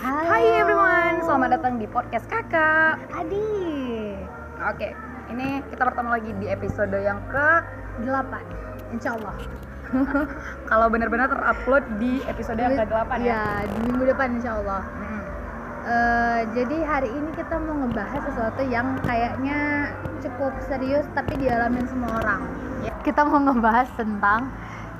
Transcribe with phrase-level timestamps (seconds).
[0.00, 2.96] Hai everyone, selamat datang di podcast kakak.
[3.12, 4.16] Adi.
[4.64, 4.96] Oke,
[5.28, 7.48] ini kita bertemu lagi di episode yang ke
[8.00, 9.36] 8 Insya Allah
[10.72, 13.28] Kalau benar-benar terupload di episode yang ke-8 ya?
[13.28, 15.20] Ya, di minggu depan Insya Allah Hmm.
[15.84, 19.92] Eh, Jadi hari ini kita mau ngebahas sesuatu yang kayaknya
[20.24, 22.40] cukup serius tapi dialamin semua orang.
[22.80, 22.92] Ya.
[23.04, 24.48] Kita mau ngebahas tentang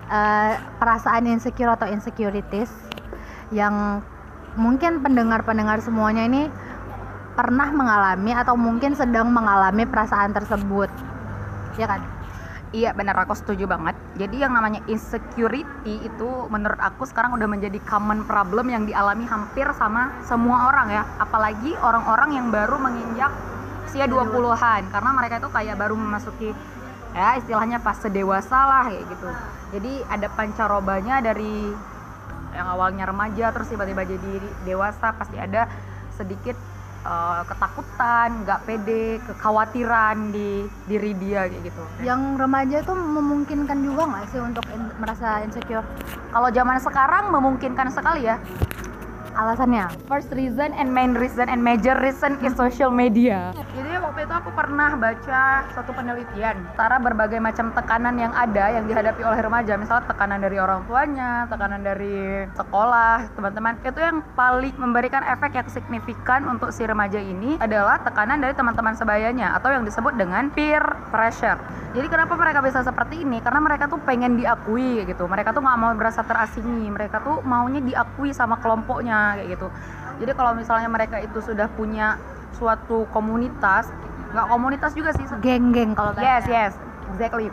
[0.09, 2.73] eh, perasaan insecure atau insecurities
[3.55, 4.05] Yang
[4.59, 6.51] mungkin pendengar-pendengar semuanya ini
[7.39, 10.91] pernah mengalami atau mungkin sedang mengalami perasaan tersebut.
[11.79, 12.03] Ya kan?
[12.75, 13.17] Iya benar.
[13.25, 13.97] Aku setuju banget.
[14.21, 19.65] Jadi yang namanya insecurity itu menurut aku sekarang udah menjadi common problem yang dialami hampir
[19.73, 21.03] sama semua orang ya.
[21.17, 23.33] Apalagi orang-orang yang baru menginjak
[23.89, 26.53] usia 20-an Karena mereka itu kayak baru memasuki
[27.19, 29.29] ya istilahnya fase dewasa lah kayak gitu
[29.69, 31.75] Jadi ada pancarobanya dari
[32.55, 34.33] yang awalnya remaja terus tiba-tiba jadi
[34.65, 35.69] dewasa pasti ada
[36.15, 36.57] sedikit
[37.05, 41.83] eh, ketakutan, nggak pede, kekhawatiran di diri dia kayak gitu.
[42.01, 45.85] Yang remaja tuh memungkinkan juga nggak sih untuk in- merasa insecure?
[46.33, 48.41] Kalau zaman sekarang memungkinkan sekali ya.
[49.39, 49.87] Alasannya?
[50.11, 53.55] First reason and main reason and major reason is social media.
[53.55, 58.89] Jadi waktu itu aku pernah baca suatu penelitian antara berbagai macam tekanan yang ada yang
[58.89, 63.77] dihadapi oleh remaja, misalnya tekanan dari orang tuanya, tekanan dari sekolah, teman-teman.
[63.85, 68.97] Itu yang paling memberikan efek yang signifikan untuk si remaja ini adalah tekanan dari teman-teman
[68.97, 70.81] sebayanya atau yang disebut dengan peer
[71.13, 71.61] pressure.
[71.93, 73.45] Jadi kenapa mereka bisa seperti ini?
[73.45, 75.29] Karena mereka tuh pengen diakui gitu.
[75.29, 76.89] Mereka tuh nggak mau merasa terasingi.
[76.89, 79.69] Mereka tuh maunya diakui sama kelompoknya kayak gitu.
[80.19, 82.17] Jadi kalau misalnya mereka itu sudah punya
[82.55, 83.91] suatu komunitas,
[84.33, 85.25] nggak komunitas juga sih.
[85.41, 86.49] Geng-geng kalau Yes, bahasa.
[86.49, 86.73] yes,
[87.13, 87.49] exactly.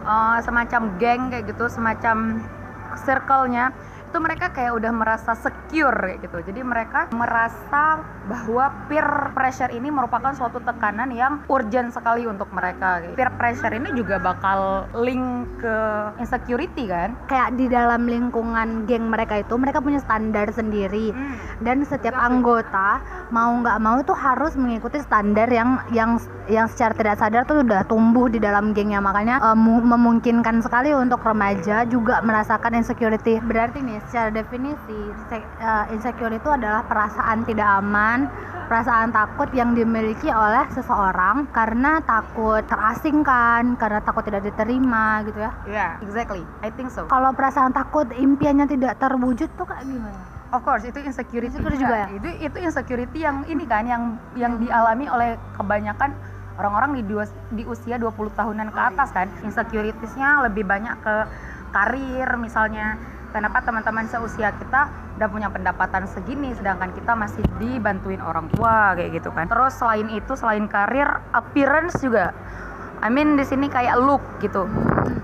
[0.00, 2.40] Eh, semacam geng kayak gitu, semacam
[2.96, 3.70] circle-nya
[4.10, 6.38] itu mereka kayak udah merasa secure kayak gitu.
[6.42, 13.00] Jadi mereka merasa bahwa peer pressure ini merupakan suatu tekanan yang urgent sekali untuk mereka.
[13.00, 13.14] Kayak.
[13.14, 15.22] Peer pressure ini juga bakal link
[15.62, 15.76] ke
[16.18, 17.14] insecurity kan?
[17.26, 21.38] Kayak di dalam lingkungan geng mereka itu mereka punya standar sendiri Hmm.
[21.60, 27.16] dan setiap anggota mau nggak mau tuh harus mengikuti standar yang yang yang secara tidak
[27.16, 32.74] sadar tuh udah tumbuh di dalam gengnya makanya mu- memungkinkan sekali untuk remaja juga merasakan
[32.74, 35.00] insecurity berarti nih secara definisi
[35.32, 38.30] eh, insecure itu adalah perasaan tidak aman
[38.70, 45.52] perasaan takut yang dimiliki oleh seseorang karena takut terasingkan karena takut tidak diterima gitu ya
[45.66, 46.46] Yeah, exactly.
[46.62, 47.10] I think so.
[47.10, 51.94] kalau perasaan takut impiannya tidak terwujud tuh kayak gimana Of course itu insecurity Insecure juga
[51.94, 52.06] ya?
[52.10, 56.10] Itu itu insecurity yang ini kan yang yang dialami oleh kebanyakan
[56.58, 57.24] orang-orang di dua,
[57.54, 59.30] di usia 20 tahunan ke atas kan.
[59.46, 61.14] Insecuritiesnya lebih banyak ke
[61.70, 62.98] karir misalnya.
[63.30, 69.22] Kenapa teman-teman seusia kita udah punya pendapatan segini sedangkan kita masih dibantuin orang tua kayak
[69.22, 69.46] gitu kan.
[69.46, 72.34] Terus selain itu selain karir appearance juga.
[73.00, 74.68] I mean di sini kayak look gitu.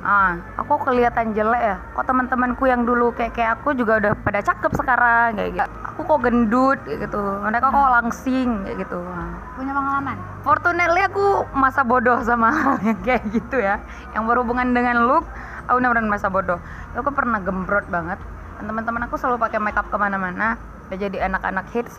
[0.01, 1.77] Ah, aku kelihatan jelek ya.
[1.93, 5.71] Kok teman-temanku yang dulu kayak kayak aku juga udah pada cakep sekarang kayak gitu.
[5.93, 7.21] Aku kok gendut kayak gitu.
[7.21, 8.99] Mereka kok langsing kayak gitu.
[9.03, 9.29] Ah.
[9.57, 13.83] punya pengalaman Fortunately aku masa bodoh sama kayak gitu ya.
[14.17, 15.29] Yang berhubungan dengan look,
[15.69, 16.63] aku benar-benar masa bodoh.
[16.95, 18.23] Aku pernah gembrot banget.
[18.61, 20.55] Dan teman-teman aku selalu pakai makeup ke mana-mana.
[20.87, 21.99] Udah jadi anak-anak hits.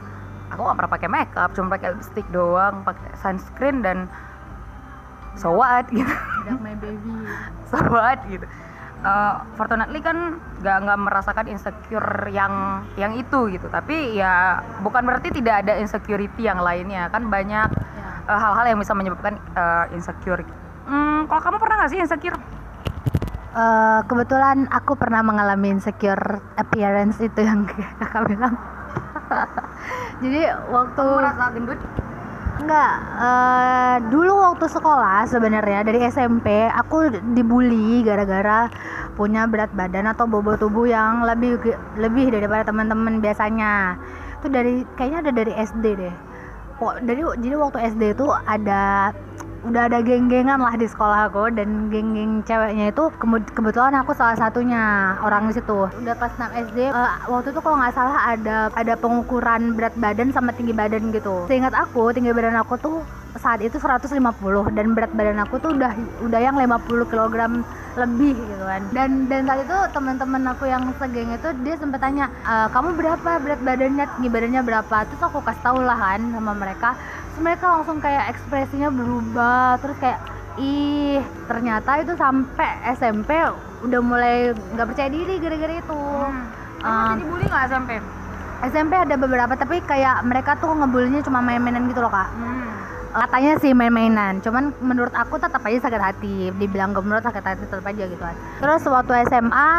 [0.56, 4.08] Aku gak pernah pakai makeup, cuma pakai lipstick doang, pakai sunscreen dan
[5.36, 6.08] so what gitu.
[6.08, 7.28] Tidak my baby
[7.70, 8.47] so what gitu
[8.97, 15.30] Uh, fortunately kan nggak nggak merasakan insecure yang yang itu gitu tapi ya bukan berarti
[15.30, 18.09] tidak ada insecurity yang lainnya kan banyak ya.
[18.26, 20.42] uh, hal-hal yang bisa menyebabkan uh, insecure
[20.90, 22.42] hmm, kalau kamu pernah nggak sih insecure
[23.57, 27.66] Eh, kebetulan aku pernah mengalami insecure appearance itu yang
[27.97, 28.53] kakak bilang.
[30.22, 31.79] Jadi waktu merasa gendut?
[32.62, 38.69] Enggak eh, dulu waktu sekolah sebenarnya dari SMP aku dibully gara-gara
[39.17, 41.58] punya berat badan atau bobot tubuh yang lebih
[41.97, 43.97] lebih daripada teman-teman biasanya.
[44.37, 46.16] Itu dari kayaknya ada dari SD deh.
[46.78, 49.09] Kok dari jadi waktu SD itu ada
[49.67, 53.03] udah ada geng-gengan lah di sekolah aku dan geng-geng ceweknya itu
[53.52, 55.91] kebetulan aku salah satunya orang di situ.
[55.91, 60.31] Udah pas 6 SD eh, waktu itu kalau nggak salah ada ada pengukuran berat badan
[60.31, 61.43] sama tinggi badan gitu.
[61.52, 63.03] Seingat aku tinggi badan aku tuh
[63.37, 64.17] saat itu 150
[64.73, 65.93] dan berat badan aku tuh udah
[66.25, 67.35] udah yang 50 kg
[67.97, 68.81] lebih gitu kan.
[68.93, 73.31] Dan dan saat itu teman-teman aku yang segeng itu dia sempat tanya "E, kamu berapa
[73.41, 74.05] berat badannya?
[74.17, 74.97] Tinggi badannya berapa?
[75.09, 76.93] Terus aku kasih tau lah kan sama mereka
[77.37, 80.17] terus mereka langsung kayak ekspresinya berubah terus kayak
[80.57, 83.29] ih ternyata itu sampai SMP
[83.85, 86.01] udah mulai nggak percaya diri gara-gara itu.
[86.01, 88.01] Masih Um, dibully nggak SMP?
[88.73, 92.25] SMP ada beberapa tapi kayak mereka tuh ngebulinya cuma main-mainan gitu loh kak.
[92.34, 92.66] Hmm.
[93.17, 96.49] katanya sih main-mainan cuman menurut aku tetap aja sakit hati.
[96.57, 98.34] Dibilang gemerut sakit hati tetap aja gitu kan.
[98.66, 99.69] Terus waktu SMA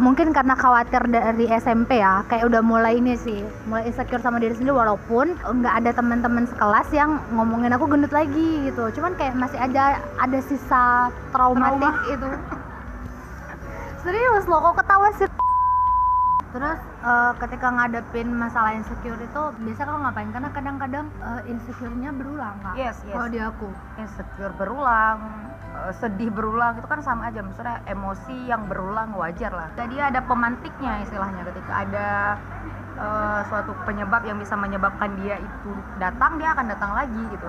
[0.00, 4.56] mungkin karena khawatir dari SMP ya kayak udah mulai ini sih mulai insecure sama diri
[4.56, 9.60] sendiri walaupun nggak ada teman-teman sekelas yang ngomongin aku gendut lagi gitu cuman kayak masih
[9.60, 12.08] ada ada sisa traumatik Trauma.
[12.08, 12.28] itu
[14.06, 15.28] serius loh kok ketawa sih
[16.52, 20.28] Terus eh, ketika ngadepin masalah insecure itu biasa kalau ngapain?
[20.36, 22.76] Karena kadang-kadang eh, insecure-nya berulang kak.
[22.76, 23.16] Yes, yes.
[23.16, 23.68] Kalau di aku.
[23.96, 29.68] insecure berulang, eh, sedih berulang itu kan sama aja maksudnya emosi yang berulang wajar lah.
[29.76, 32.08] Jadi ada pemantiknya istilahnya ketika ada
[32.96, 37.48] eh, suatu penyebab yang bisa menyebabkan dia itu datang dia akan datang lagi gitu.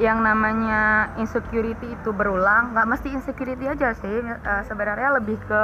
[0.00, 5.62] Yang namanya insecurity itu berulang, nggak mesti insecurity aja sih, eh, sebenarnya lebih ke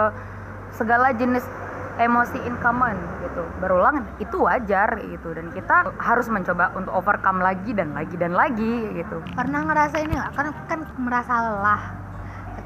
[0.77, 1.47] segala jenis
[1.97, 3.43] emosi in common gitu.
[3.61, 5.33] Berulang itu wajar gitu.
[5.33, 9.21] Dan kita harus mencoba untuk overcome lagi dan lagi dan lagi gitu.
[9.35, 10.33] Pernah ngerasa ini nggak?
[10.37, 12.06] Kan kan merasa lelah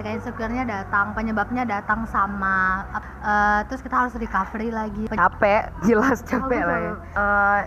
[0.01, 2.89] ketika insecure-nya datang, penyebabnya datang sama
[3.21, 5.05] eh, terus kita harus recovery lagi.
[5.13, 6.93] capek jelas capek Oh, lah ya.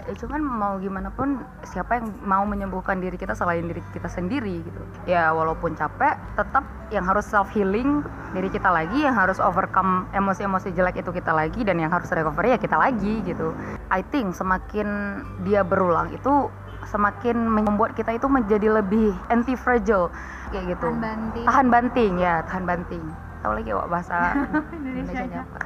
[0.10, 4.66] Ya cuman mau gimana pun siapa yang mau menyembuhkan diri kita selain diri kita sendiri
[4.66, 4.82] gitu.
[5.06, 8.02] Ya walaupun capek tetap yang harus self healing
[8.34, 12.58] diri kita lagi yang harus overcome emosi-emosi jelek itu kita lagi dan yang harus recovery
[12.58, 13.54] ya kita lagi gitu.
[13.94, 16.50] I think semakin dia berulang itu
[16.90, 20.10] semakin membuat kita itu menjadi lebih anti fragile
[20.54, 20.88] kayak gitu.
[20.90, 21.46] Tahan banting.
[21.46, 23.04] tahan banting ya tahan banting.
[23.44, 24.18] Tahu lagi wak bahasa
[24.78, 25.60] Indonesia apa?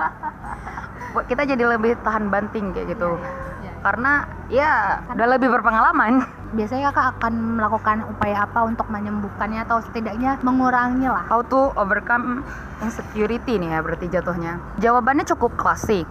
[1.16, 3.18] Buat kita jadi lebih tahan banting kayak gitu.
[3.64, 4.12] Iya, karena
[4.52, 4.72] ya
[5.10, 6.22] udah lebih berpengalaman.
[6.58, 11.22] Biasanya kakak akan melakukan upaya apa untuk menyembuhkannya atau setidaknya mengurangi lah.
[11.30, 12.42] how to overcome
[12.82, 14.58] insecurity nih ya berarti jatuhnya.
[14.82, 16.06] Jawabannya cukup klasik.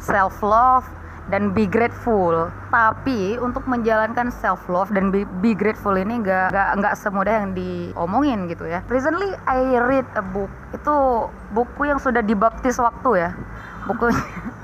[0.00, 0.88] Self love
[1.30, 2.50] dan be grateful.
[2.70, 7.50] Tapi untuk menjalankan self love dan be, be grateful ini nggak nggak nggak semudah yang
[7.54, 8.82] diomongin gitu ya.
[8.86, 10.50] Recently I read a book.
[10.74, 13.30] Itu buku yang sudah dibaptis waktu ya.
[13.86, 14.10] Buku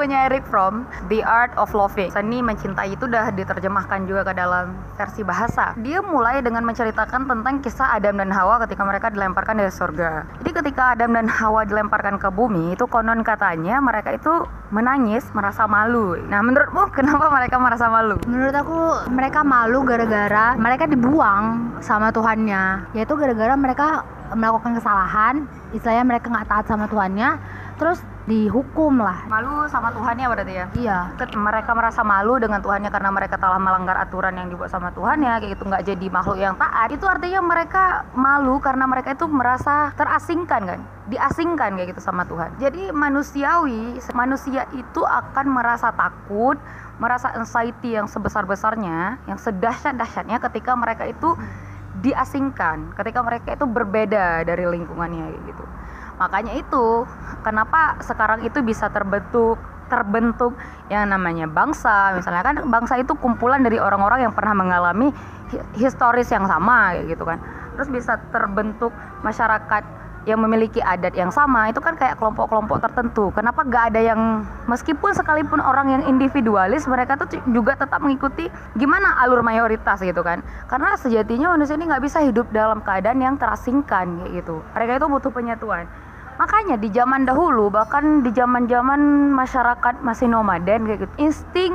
[0.00, 2.08] bukunya Eric Fromm The Art of Loving.
[2.08, 5.76] Seni mencintai itu udah diterjemahkan juga ke dalam versi bahasa.
[5.76, 10.24] Dia mulai dengan menceritakan tentang kisah Adam dan Hawa ketika mereka dilemparkan dari surga.
[10.40, 15.68] Jadi ketika Adam dan Hawa dilemparkan ke bumi itu konon katanya mereka itu menangis merasa
[15.68, 16.16] malu.
[16.16, 18.16] Nah menurutmu kenapa mereka merasa malu?
[18.24, 22.88] Menurut aku mereka malu gara-gara mereka dibuang sama Tuhannya.
[22.96, 25.44] Yaitu gara-gara mereka melakukan kesalahan,
[25.76, 27.36] istilahnya mereka nggak taat sama Tuhannya,
[27.76, 28.00] terus
[28.30, 29.26] dihukum lah.
[29.26, 30.66] malu sama Tuhannya berarti ya?
[30.78, 30.98] Iya.
[31.18, 35.58] Mereka merasa malu dengan Tuhannya karena mereka telah melanggar aturan yang dibuat sama Tuhannya kayak
[35.58, 35.66] gitu.
[35.66, 36.94] Nggak jadi makhluk yang taat.
[36.94, 40.80] Itu artinya mereka malu karena mereka itu merasa terasingkan kan?
[41.10, 42.54] Diasingkan kayak gitu sama Tuhan.
[42.62, 46.54] Jadi manusiawi manusia itu akan merasa takut
[47.00, 51.32] merasa anxiety yang sebesar besarnya yang sedahsyat dahsyatnya ketika mereka itu
[52.04, 55.64] diasingkan ketika mereka itu berbeda dari lingkungannya kayak gitu
[56.20, 57.08] makanya itu
[57.40, 59.56] kenapa sekarang itu bisa terbentuk
[59.90, 60.54] terbentuk
[60.86, 62.14] yang namanya bangsa?
[62.14, 65.10] Misalnya kan bangsa itu kumpulan dari orang-orang yang pernah mengalami
[65.50, 67.42] hi- historis yang sama gitu kan.
[67.74, 68.94] Terus bisa terbentuk
[69.26, 73.32] masyarakat yang memiliki adat yang sama itu kan kayak kelompok-kelompok tertentu.
[73.32, 79.16] Kenapa gak ada yang meskipun sekalipun orang yang individualis mereka tuh juga tetap mengikuti gimana
[79.24, 80.44] alur mayoritas gitu kan.
[80.68, 84.60] Karena sejatinya manusia ini nggak bisa hidup dalam keadaan yang terasingkan gitu.
[84.76, 85.88] Mereka itu butuh penyatuan
[86.40, 91.14] Makanya di zaman dahulu bahkan di zaman-zaman masyarakat masih nomaden kayak gitu.
[91.20, 91.74] Insting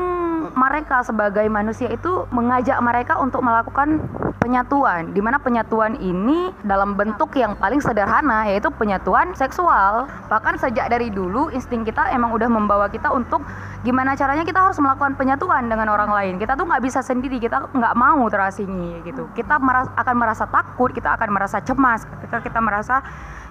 [0.58, 4.02] mereka sebagai manusia itu mengajak mereka untuk melakukan
[4.46, 5.10] penyatuan.
[5.10, 10.06] Di mana penyatuan ini dalam bentuk yang paling sederhana yaitu penyatuan seksual.
[10.30, 13.42] Bahkan sejak dari dulu insting kita emang udah membawa kita untuk
[13.82, 16.34] gimana caranya kita harus melakukan penyatuan dengan orang lain.
[16.38, 19.25] Kita tuh nggak bisa sendiri, kita nggak mau terasingi gitu.
[19.34, 23.02] Kita meras- akan merasa takut, kita akan merasa cemas ketika kita merasa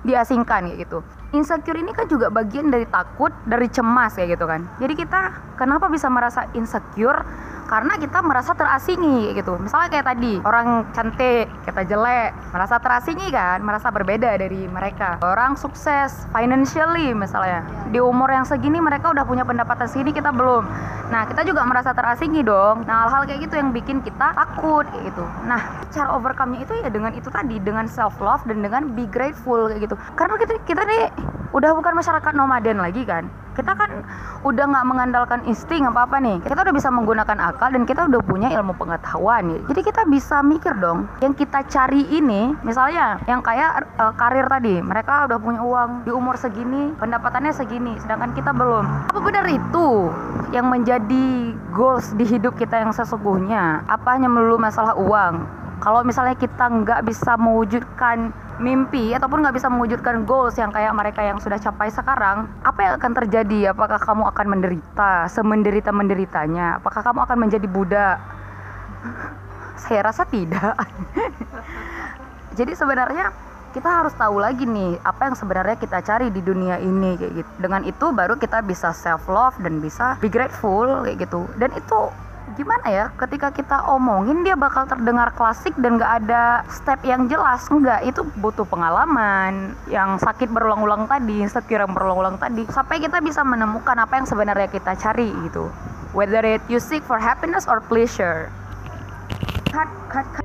[0.05, 1.01] diasingkan gitu.
[1.35, 4.69] Insecure ini kan juga bagian dari takut, dari cemas kayak gitu kan.
[4.79, 5.21] Jadi kita
[5.59, 7.25] kenapa bisa merasa insecure?
[7.65, 9.57] Karena kita merasa terasingi gitu.
[9.57, 15.19] Misalnya kayak tadi, orang cantik, kita jelek, merasa terasingi kan, merasa berbeda dari mereka.
[15.25, 17.65] Orang sukses financially misalnya.
[17.89, 20.69] Di umur yang segini mereka udah punya pendapatan segini kita belum.
[21.09, 22.85] Nah, kita juga merasa terasingi dong.
[22.89, 25.25] Nah, hal-hal kayak gitu yang bikin kita takut kayak gitu.
[25.45, 25.61] Nah,
[25.93, 29.89] cara overcome-nya itu ya dengan itu tadi, dengan self love dan dengan be grateful kayak
[29.89, 29.97] gitu.
[30.17, 31.03] Karena kita kita nih
[31.55, 33.31] udah bukan masyarakat nomaden lagi kan?
[33.55, 34.03] Kita kan
[34.43, 36.43] udah nggak mengandalkan insting apa apa nih.
[36.43, 39.63] Kita udah bisa menggunakan akal dan kita udah punya ilmu pengetahuan.
[39.71, 44.83] Jadi kita bisa mikir dong yang kita cari ini misalnya yang kayak uh, karir tadi
[44.83, 49.15] mereka udah punya uang di umur segini pendapatannya segini sedangkan kita belum.
[49.15, 50.11] Apa benar itu
[50.51, 53.87] yang menjadi goals di hidup kita yang sesungguhnya?
[53.87, 55.63] Apa hanya melulu masalah uang?
[55.79, 58.33] Kalau misalnya kita nggak bisa mewujudkan
[58.63, 62.93] mimpi ataupun nggak bisa mewujudkan goals yang kayak mereka yang sudah capai sekarang, apa yang
[63.03, 63.75] akan terjadi?
[63.75, 66.79] Apakah kamu akan menderita semenderita menderitanya?
[66.79, 68.19] Apakah kamu akan menjadi budak?
[69.83, 70.79] Saya rasa tidak.
[72.59, 73.35] Jadi sebenarnya
[73.75, 77.51] kita harus tahu lagi nih apa yang sebenarnya kita cari di dunia ini kayak gitu.
[77.59, 81.51] Dengan itu baru kita bisa self love dan bisa be grateful kayak gitu.
[81.59, 82.01] Dan itu
[82.53, 87.65] gimana ya ketika kita omongin dia bakal terdengar klasik dan gak ada step yang jelas.
[87.73, 92.69] Enggak itu butuh pengalaman yang sakit berulang-ulang tadi insecure yang berulang-ulang tadi.
[92.69, 95.73] Sampai kita bisa menemukan apa yang sebenarnya kita cari gitu.
[96.15, 98.53] Whether it you seek for happiness or pleasure.
[99.75, 100.44] Cut cut cut